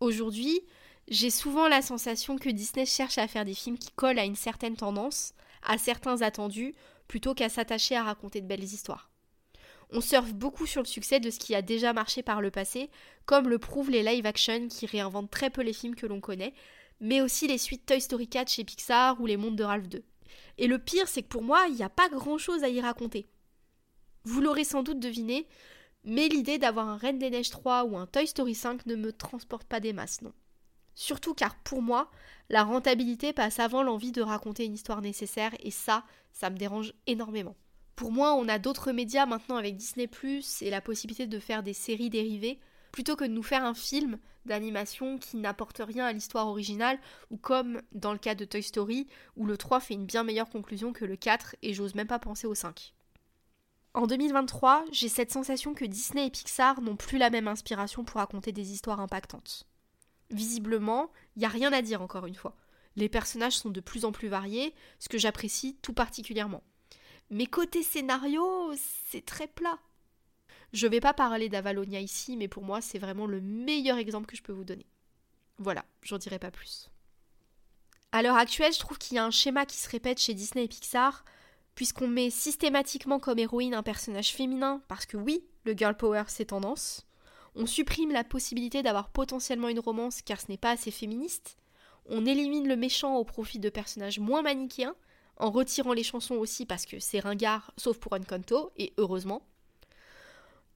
Aujourd'hui, 0.00 0.60
j'ai 1.08 1.30
souvent 1.30 1.68
la 1.68 1.82
sensation 1.82 2.36
que 2.36 2.48
Disney 2.48 2.86
cherche 2.86 3.18
à 3.18 3.28
faire 3.28 3.44
des 3.44 3.54
films 3.54 3.78
qui 3.78 3.90
collent 3.90 4.18
à 4.18 4.24
une 4.24 4.34
certaine 4.34 4.76
tendance, 4.76 5.34
à 5.62 5.76
certains 5.76 6.22
attendus, 6.22 6.74
plutôt 7.06 7.34
qu'à 7.34 7.50
s'attacher 7.50 7.94
à 7.94 8.04
raconter 8.04 8.40
de 8.40 8.46
belles 8.46 8.64
histoires. 8.64 9.10
On 9.90 10.00
surfe 10.00 10.32
beaucoup 10.32 10.66
sur 10.66 10.80
le 10.80 10.88
succès 10.88 11.20
de 11.20 11.30
ce 11.30 11.38
qui 11.38 11.54
a 11.54 11.60
déjà 11.60 11.92
marché 11.92 12.22
par 12.22 12.40
le 12.40 12.50
passé, 12.50 12.90
comme 13.26 13.48
le 13.48 13.58
prouvent 13.58 13.90
les 13.90 14.02
live-action 14.02 14.68
qui 14.68 14.86
réinventent 14.86 15.30
très 15.30 15.50
peu 15.50 15.62
les 15.62 15.74
films 15.74 15.94
que 15.94 16.06
l'on 16.06 16.20
connaît, 16.20 16.54
mais 17.00 17.20
aussi 17.20 17.46
les 17.46 17.58
suites 17.58 17.84
Toy 17.84 18.00
Story 18.00 18.26
4 18.26 18.50
chez 18.50 18.64
Pixar 18.64 19.20
ou 19.20 19.26
Les 19.26 19.36
Mondes 19.36 19.56
de 19.56 19.64
Ralph 19.64 19.88
2. 19.88 20.02
Et 20.58 20.66
le 20.66 20.78
pire, 20.78 21.08
c'est 21.08 21.22
que 21.22 21.28
pour 21.28 21.42
moi, 21.42 21.66
il 21.68 21.74
n'y 21.74 21.82
a 21.82 21.88
pas 21.88 22.08
grand-chose 22.08 22.64
à 22.64 22.68
y 22.68 22.80
raconter. 22.80 23.26
Vous 24.24 24.40
l'aurez 24.40 24.64
sans 24.64 24.82
doute 24.82 25.00
deviné, 25.00 25.46
mais 26.04 26.28
l'idée 26.28 26.58
d'avoir 26.58 26.88
un 26.88 26.96
Reine 26.96 27.18
des 27.18 27.30
Neiges 27.30 27.50
3 27.50 27.84
ou 27.84 27.96
un 27.96 28.06
Toy 28.06 28.26
Story 28.26 28.54
5 28.54 28.86
ne 28.86 28.96
me 28.96 29.12
transporte 29.12 29.66
pas 29.66 29.80
des 29.80 29.92
masses, 29.92 30.22
non. 30.22 30.32
Surtout 30.94 31.34
car 31.34 31.56
pour 31.56 31.82
moi, 31.82 32.10
la 32.50 32.62
rentabilité 32.62 33.32
passe 33.32 33.58
avant 33.58 33.82
l'envie 33.82 34.12
de 34.12 34.22
raconter 34.22 34.64
une 34.64 34.74
histoire 34.74 35.02
nécessaire 35.02 35.52
et 35.60 35.70
ça, 35.70 36.04
ça 36.32 36.50
me 36.50 36.56
dérange 36.56 36.94
énormément. 37.06 37.56
Pour 37.96 38.12
moi, 38.12 38.34
on 38.34 38.48
a 38.48 38.58
d'autres 38.58 38.92
médias 38.92 39.26
maintenant 39.26 39.56
avec 39.56 39.76
Disney⁇ 39.76 40.06
et 40.64 40.70
la 40.70 40.80
possibilité 40.80 41.26
de 41.26 41.38
faire 41.38 41.62
des 41.62 41.72
séries 41.72 42.10
dérivées 42.10 42.58
plutôt 42.94 43.16
que 43.16 43.24
de 43.24 43.30
nous 43.30 43.42
faire 43.42 43.64
un 43.64 43.74
film 43.74 44.20
d'animation 44.44 45.18
qui 45.18 45.36
n'apporte 45.36 45.82
rien 45.84 46.06
à 46.06 46.12
l'histoire 46.12 46.46
originale, 46.46 47.00
ou 47.28 47.36
comme 47.36 47.82
dans 47.90 48.12
le 48.12 48.20
cas 48.20 48.36
de 48.36 48.44
Toy 48.44 48.62
Story, 48.62 49.08
où 49.34 49.46
le 49.46 49.56
3 49.56 49.80
fait 49.80 49.94
une 49.94 50.06
bien 50.06 50.22
meilleure 50.22 50.48
conclusion 50.48 50.92
que 50.92 51.04
le 51.04 51.16
4, 51.16 51.56
et 51.62 51.74
j'ose 51.74 51.96
même 51.96 52.06
pas 52.06 52.20
penser 52.20 52.46
au 52.46 52.54
5. 52.54 52.94
En 53.94 54.06
2023, 54.06 54.84
j'ai 54.92 55.08
cette 55.08 55.32
sensation 55.32 55.74
que 55.74 55.84
Disney 55.84 56.28
et 56.28 56.30
Pixar 56.30 56.80
n'ont 56.82 56.94
plus 56.94 57.18
la 57.18 57.30
même 57.30 57.48
inspiration 57.48 58.04
pour 58.04 58.20
raconter 58.20 58.52
des 58.52 58.70
histoires 58.70 59.00
impactantes. 59.00 59.66
Visiblement, 60.30 61.10
il 61.34 61.40
n'y 61.40 61.46
a 61.46 61.48
rien 61.48 61.72
à 61.72 61.82
dire 61.82 62.00
encore 62.00 62.26
une 62.26 62.36
fois. 62.36 62.56
Les 62.94 63.08
personnages 63.08 63.58
sont 63.58 63.70
de 63.70 63.80
plus 63.80 64.04
en 64.04 64.12
plus 64.12 64.28
variés, 64.28 64.72
ce 65.00 65.08
que 65.08 65.18
j'apprécie 65.18 65.78
tout 65.82 65.94
particulièrement. 65.94 66.62
Mais 67.28 67.46
côté 67.46 67.82
scénario, 67.82 68.72
c'est 69.10 69.26
très 69.26 69.48
plat. 69.48 69.80
Je 70.74 70.88
vais 70.88 70.98
pas 70.98 71.14
parler 71.14 71.48
d'Avalonia 71.48 72.00
ici, 72.00 72.36
mais 72.36 72.48
pour 72.48 72.64
moi, 72.64 72.80
c'est 72.80 72.98
vraiment 72.98 73.28
le 73.28 73.40
meilleur 73.40 73.96
exemple 73.96 74.26
que 74.26 74.36
je 74.36 74.42
peux 74.42 74.52
vous 74.52 74.64
donner. 74.64 74.86
Voilà, 75.58 75.84
j'en 76.02 76.18
dirai 76.18 76.40
pas 76.40 76.50
plus. 76.50 76.90
À 78.10 78.22
l'heure 78.22 78.34
actuelle, 78.34 78.72
je 78.72 78.80
trouve 78.80 78.98
qu'il 78.98 79.14
y 79.14 79.20
a 79.20 79.24
un 79.24 79.30
schéma 79.30 79.66
qui 79.66 79.76
se 79.76 79.88
répète 79.88 80.18
chez 80.18 80.34
Disney 80.34 80.64
et 80.64 80.68
Pixar, 80.68 81.24
puisqu'on 81.76 82.08
met 82.08 82.28
systématiquement 82.28 83.20
comme 83.20 83.38
héroïne 83.38 83.74
un 83.74 83.84
personnage 83.84 84.32
féminin, 84.32 84.82
parce 84.88 85.06
que 85.06 85.16
oui, 85.16 85.44
le 85.62 85.74
girl 85.74 85.96
power 85.96 86.24
c'est 86.26 86.46
tendance. 86.46 87.06
On 87.54 87.66
supprime 87.66 88.10
la 88.10 88.24
possibilité 88.24 88.82
d'avoir 88.82 89.10
potentiellement 89.10 89.68
une 89.68 89.78
romance 89.78 90.22
car 90.22 90.40
ce 90.40 90.46
n'est 90.48 90.58
pas 90.58 90.72
assez 90.72 90.90
féministe. 90.90 91.56
On 92.06 92.26
élimine 92.26 92.66
le 92.66 92.74
méchant 92.74 93.14
au 93.14 93.22
profit 93.22 93.60
de 93.60 93.70
personnages 93.70 94.18
moins 94.18 94.42
manichéens, 94.42 94.96
en 95.36 95.52
retirant 95.52 95.92
les 95.92 96.02
chansons 96.02 96.34
aussi 96.34 96.66
parce 96.66 96.84
que 96.84 96.98
c'est 96.98 97.20
ringard, 97.20 97.70
sauf 97.76 97.98
pour 97.98 98.14
Encanto, 98.14 98.72
et 98.76 98.92
heureusement. 98.98 99.46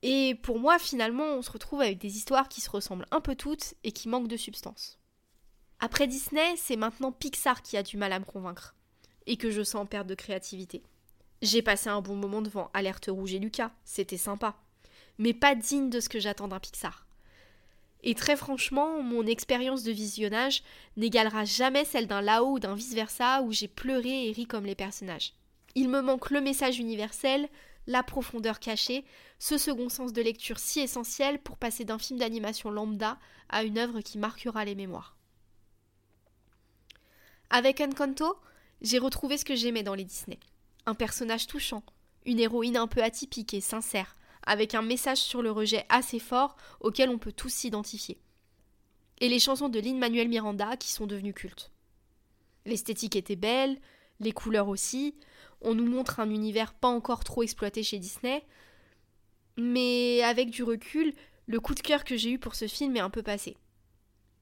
Et 0.02 0.36
pour 0.36 0.58
moi, 0.58 0.78
finalement, 0.78 1.24
on 1.24 1.42
se 1.42 1.50
retrouve 1.50 1.80
avec 1.80 1.98
des 1.98 2.16
histoires 2.16 2.48
qui 2.48 2.60
se 2.60 2.70
ressemblent 2.70 3.06
un 3.10 3.20
peu 3.20 3.34
toutes 3.34 3.74
et 3.84 3.92
qui 3.92 4.08
manquent 4.08 4.28
de 4.28 4.36
substance. 4.36 4.98
Après 5.80 6.06
Disney, 6.06 6.56
c'est 6.56 6.76
maintenant 6.76 7.12
Pixar 7.12 7.62
qui 7.62 7.76
a 7.76 7.82
du 7.82 7.96
mal 7.96 8.12
à 8.12 8.18
me 8.18 8.24
convaincre, 8.24 8.74
et 9.26 9.36
que 9.36 9.50
je 9.50 9.62
sens 9.62 9.86
perte 9.88 10.06
de 10.06 10.14
créativité. 10.14 10.82
J'ai 11.42 11.62
passé 11.62 11.88
un 11.88 12.00
bon 12.00 12.16
moment 12.16 12.42
devant 12.42 12.70
Alerte 12.74 13.08
Rouge 13.08 13.34
et 13.34 13.38
Lucas, 13.38 13.70
c'était 13.84 14.16
sympa, 14.16 14.56
mais 15.18 15.34
pas 15.34 15.54
digne 15.54 15.90
de 15.90 16.00
ce 16.00 16.08
que 16.08 16.18
j'attends 16.18 16.48
d'un 16.48 16.58
Pixar. 16.58 17.06
Et 18.02 18.14
très 18.14 18.36
franchement, 18.36 19.02
mon 19.02 19.26
expérience 19.26 19.82
de 19.82 19.92
visionnage 19.92 20.62
n'égalera 20.96 21.44
jamais 21.44 21.84
celle 21.84 22.06
d'un 22.06 22.20
Lao 22.20 22.52
ou 22.52 22.58
d'un 22.58 22.74
vice-versa 22.74 23.42
où 23.42 23.52
j'ai 23.52 23.68
pleuré 23.68 24.28
et 24.28 24.32
ri 24.32 24.46
comme 24.46 24.66
les 24.66 24.76
personnages. 24.76 25.34
Il 25.74 25.88
me 25.88 26.00
manque 26.00 26.30
le 26.30 26.40
message 26.40 26.78
universel, 26.78 27.48
la 27.88 28.02
profondeur 28.02 28.60
cachée, 28.60 29.04
ce 29.38 29.56
second 29.56 29.88
sens 29.88 30.12
de 30.12 30.20
lecture 30.20 30.58
si 30.58 30.80
essentiel 30.80 31.40
pour 31.40 31.56
passer 31.56 31.86
d'un 31.86 31.98
film 31.98 32.18
d'animation 32.18 32.70
lambda 32.70 33.18
à 33.48 33.64
une 33.64 33.78
œuvre 33.78 34.02
qui 34.02 34.18
marquera 34.18 34.64
les 34.66 34.74
mémoires. 34.74 35.16
Avec 37.48 37.80
Encanto, 37.80 38.36
j'ai 38.82 38.98
retrouvé 38.98 39.38
ce 39.38 39.46
que 39.46 39.56
j'aimais 39.56 39.82
dans 39.82 39.94
les 39.94 40.04
Disney. 40.04 40.38
Un 40.84 40.94
personnage 40.94 41.46
touchant, 41.46 41.82
une 42.26 42.38
héroïne 42.38 42.76
un 42.76 42.88
peu 42.88 43.02
atypique 43.02 43.54
et 43.54 43.62
sincère, 43.62 44.16
avec 44.42 44.74
un 44.74 44.82
message 44.82 45.18
sur 45.18 45.40
le 45.40 45.50
rejet 45.50 45.86
assez 45.88 46.18
fort 46.18 46.56
auquel 46.80 47.08
on 47.08 47.18
peut 47.18 47.32
tous 47.32 47.48
s'identifier. 47.48 48.20
Et 49.20 49.30
les 49.30 49.40
chansons 49.40 49.70
de 49.70 49.80
Lin-Manuel 49.80 50.28
Miranda 50.28 50.76
qui 50.76 50.92
sont 50.92 51.06
devenues 51.06 51.32
cultes. 51.32 51.70
L'esthétique 52.66 53.16
était 53.16 53.34
belle, 53.34 53.80
les 54.20 54.32
couleurs 54.32 54.68
aussi, 54.68 55.14
on 55.60 55.74
nous 55.74 55.86
montre 55.86 56.20
un 56.20 56.30
univers 56.30 56.74
pas 56.74 56.88
encore 56.88 57.24
trop 57.24 57.42
exploité 57.42 57.82
chez 57.82 57.98
Disney, 57.98 58.44
mais 59.56 60.22
avec 60.22 60.50
du 60.50 60.62
recul, 60.62 61.12
le 61.46 61.60
coup 61.60 61.74
de 61.74 61.80
cœur 61.80 62.04
que 62.04 62.16
j'ai 62.16 62.30
eu 62.30 62.38
pour 62.38 62.54
ce 62.54 62.68
film 62.68 62.96
est 62.96 63.00
un 63.00 63.10
peu 63.10 63.22
passé. 63.22 63.56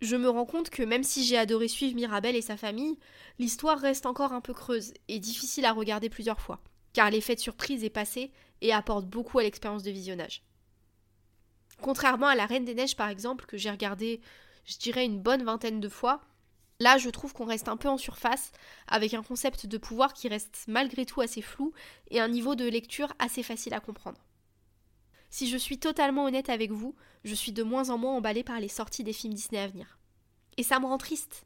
Je 0.03 0.17
me 0.17 0.29
rends 0.29 0.45
compte 0.45 0.69
que 0.69 0.83
même 0.83 1.05
si 1.05 1.25
j'ai 1.25 1.39
adoré 1.39 1.69
suivre 1.69 1.95
Mirabel 1.95 2.37
et 2.37 2.43
sa 2.43 2.59
famille, 2.59 2.99
l'histoire 3.39 3.79
reste 3.79 4.05
encore 4.05 4.33
un 4.33 4.43
peu 4.43 4.53
creuse 4.53 4.93
et 5.09 5.19
difficile 5.19 5.65
à 5.65 5.73
regarder 5.73 6.11
plusieurs 6.11 6.41
fois, 6.41 6.61
car 6.93 7.11
l'effet 7.11 7.35
de 7.35 7.41
surprise 7.41 7.83
est 7.83 7.91
passé 7.91 8.31
et 8.61 8.73
apporte 8.73 9.07
beaucoup 9.07 9.39
à 9.39 9.43
l'expérience 9.43 9.83
de 9.83 9.91
visionnage. 9.91 10.43
Contrairement 11.81 12.27
à 12.27 12.35
La 12.35 12.47
Reine 12.47 12.65
des 12.65 12.75
Neiges 12.75 12.97
par 12.97 13.09
exemple, 13.09 13.47
que 13.47 13.57
j'ai 13.57 13.71
regardé, 13.71 14.21
je 14.65 14.77
dirais, 14.79 15.07
une 15.07 15.21
bonne 15.21 15.45
vingtaine 15.45 15.81
de 15.81 15.89
fois, 15.89 16.21
là 16.81 16.99
je 16.99 17.11
trouve 17.11 17.33
qu'on 17.33 17.45
reste 17.45 17.69
un 17.69 17.77
peu 17.77 17.89
en 17.89 17.99
surface, 17.99 18.53
avec 18.87 19.15
un 19.15 19.23
concept 19.23 19.67
de 19.67 19.79
pouvoir 19.79 20.13
qui 20.13 20.29
reste 20.29 20.65
malgré 20.69 21.07
tout 21.07 21.21
assez 21.21 21.43
flou 21.43 21.73
et 22.11 22.21
un 22.21 22.29
niveau 22.29 22.55
de 22.55 22.69
lecture 22.69 23.13
assez 23.19 23.43
facile 23.43 23.75
à 23.75 23.81
comprendre. 23.81 24.21
Si 25.31 25.49
je 25.49 25.57
suis 25.57 25.79
totalement 25.79 26.25
honnête 26.25 26.49
avec 26.49 26.71
vous, 26.71 26.95
je 27.25 27.35
suis 27.35 27.53
de 27.53 27.63
moins 27.63 27.91
en 27.91 27.99
moins 27.99 28.17
emballée 28.17 28.45
par 28.45 28.61
les 28.61 28.69
sorties 28.69 29.05
des 29.05 29.13
films 29.13 29.35
Disney 29.35 29.61
à 29.61 29.67
venir. 29.67 29.99
Et 30.57 30.63
ça 30.63 30.81
me 30.81 30.87
rend 30.87 30.99
triste, 30.99 31.45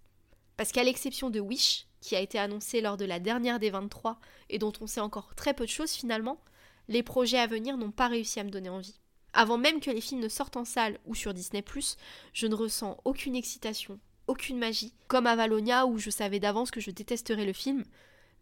parce 0.56 0.72
qu'à 0.72 0.84
l'exception 0.84 1.30
de 1.30 1.40
Wish, 1.40 1.86
qui 2.00 2.16
a 2.16 2.20
été 2.20 2.38
annoncé 2.38 2.80
lors 2.80 2.96
de 2.96 3.04
la 3.04 3.20
dernière 3.20 3.58
des 3.58 3.70
23 3.70 4.20
et 4.48 4.58
dont 4.58 4.72
on 4.80 4.86
sait 4.86 5.00
encore 5.00 5.34
très 5.34 5.54
peu 5.54 5.64
de 5.64 5.70
choses 5.70 5.92
finalement, 5.92 6.40
les 6.88 7.02
projets 7.02 7.38
à 7.38 7.46
venir 7.46 7.76
n'ont 7.76 7.90
pas 7.90 8.08
réussi 8.08 8.40
à 8.40 8.44
me 8.44 8.50
donner 8.50 8.68
envie. 8.68 9.00
Avant 9.32 9.58
même 9.58 9.80
que 9.80 9.90
les 9.90 10.00
films 10.00 10.20
ne 10.20 10.28
sortent 10.28 10.56
en 10.56 10.64
salle 10.64 10.98
ou 11.06 11.14
sur 11.14 11.34
Disney⁇ 11.34 11.62
je 12.32 12.46
ne 12.46 12.54
ressens 12.54 12.98
aucune 13.04 13.36
excitation, 13.36 14.00
aucune 14.30 14.58
magie, 14.58 14.94
comme 15.08 15.26
à 15.26 15.34
Valonia 15.34 15.86
où 15.86 15.98
je 15.98 16.10
savais 16.10 16.38
d'avance 16.38 16.70
que 16.70 16.80
je 16.80 16.90
détesterais 16.90 17.44
le 17.44 17.52
film, 17.52 17.84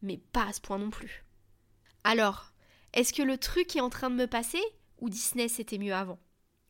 mais 0.02 0.18
pas 0.32 0.46
à 0.46 0.52
ce 0.52 0.60
point 0.60 0.78
non 0.78 0.90
plus. 0.90 1.24
Alors, 2.04 2.52
est-ce 2.92 3.12
que 3.12 3.22
le 3.22 3.38
truc 3.38 3.74
est 3.74 3.80
en 3.80 3.90
train 3.90 4.10
de 4.10 4.14
me 4.14 4.26
passer 4.26 4.62
ou 5.00 5.08
Disney 5.08 5.48
c'était 5.48 5.78
mieux 5.78 5.94
avant? 5.94 6.18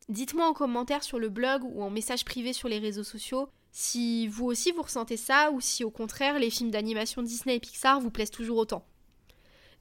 Dites-moi 0.07 0.47
en 0.47 0.53
commentaire 0.53 1.03
sur 1.03 1.19
le 1.19 1.29
blog 1.29 1.63
ou 1.63 1.83
en 1.83 1.89
message 1.89 2.25
privé 2.25 2.53
sur 2.53 2.69
les 2.69 2.79
réseaux 2.79 3.03
sociaux 3.03 3.49
si 3.71 4.27
vous 4.27 4.45
aussi 4.45 4.71
vous 4.71 4.81
ressentez 4.81 5.17
ça 5.17 5.51
ou 5.51 5.61
si 5.61 5.83
au 5.83 5.91
contraire 5.91 6.39
les 6.39 6.49
films 6.49 6.71
d'animation 6.71 7.21
Disney 7.21 7.57
et 7.57 7.59
Pixar 7.59 7.99
vous 7.99 8.09
plaisent 8.09 8.31
toujours 8.31 8.57
autant. 8.57 8.85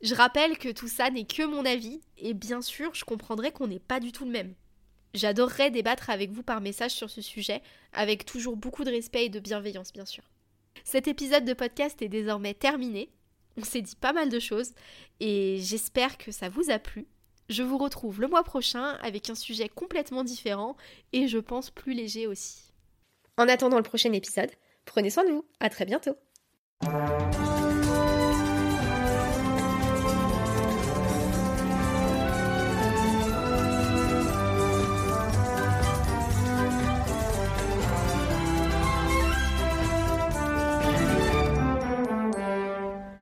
Je 0.03 0.15
rappelle 0.15 0.59
que 0.59 0.69
tout 0.69 0.89
ça 0.89 1.11
n'est 1.11 1.25
que 1.25 1.45
mon 1.45 1.65
avis, 1.65 2.01
et 2.19 2.35
bien 2.35 2.61
sûr, 2.61 2.95
je 2.95 3.05
comprendrai 3.05 3.51
qu'on 3.51 3.67
n'est 3.67 3.81
pas 3.81 3.99
du 3.99 4.13
tout 4.13 4.25
le 4.25 4.31
même. 4.31 4.55
J'adorerais 5.15 5.71
débattre 5.71 6.11
avec 6.11 6.31
vous 6.31 6.43
par 6.43 6.61
message 6.61 6.93
sur 6.93 7.11
ce 7.11 7.23
sujet, 7.23 7.63
avec 7.93 8.25
toujours 8.25 8.57
beaucoup 8.57 8.85
de 8.85 8.91
respect 8.91 9.27
et 9.27 9.29
de 9.29 9.41
bienveillance, 9.41 9.93
bien 9.93 10.05
sûr. 10.05 10.25
Cet 10.85 11.09
épisode 11.09 11.45
de 11.45 11.55
podcast 11.55 12.01
est 12.03 12.09
désormais 12.09 12.55
terminé. 12.55 13.11
On 13.57 13.65
s'est 13.65 13.83
dit 13.83 13.97
pas 13.97 14.13
mal 14.13 14.29
de 14.29 14.39
choses, 14.39 14.73
et 15.21 15.59
j'espère 15.61 16.19
que 16.19 16.31
ça 16.31 16.49
vous 16.49 16.71
a 16.71 16.79
plu. 16.79 17.07
Je 17.49 17.63
vous 17.63 17.79
retrouve 17.79 18.21
le 18.21 18.29
mois 18.29 18.45
prochain 18.45 18.99
avec 19.03 19.31
un 19.31 19.35
sujet 19.35 19.69
complètement 19.69 20.23
différent, 20.23 20.77
et 21.13 21.27
je 21.27 21.39
pense 21.39 21.71
plus 21.71 21.95
léger 21.95 22.27
aussi. 22.27 22.73
En 23.37 23.49
attendant 23.49 23.79
le 23.79 23.83
prochain 23.83 24.13
épisode, 24.13 24.51
prenez 24.85 25.11
soin 25.11 25.25
de 25.25 25.31
vous. 25.31 25.45
À 25.61 25.71
très 25.71 25.87
bientôt. 25.87 26.17